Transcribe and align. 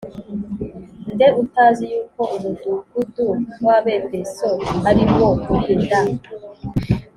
Nde 1.13 1.27
Utazi 1.41 1.83
Yuko 1.93 2.21
Umudugudu 2.35 3.25
W 3.65 3.67
Abefeso 3.77 4.49
Ari 4.89 5.03
Wo 5.15 5.29
Urinda 5.53 5.99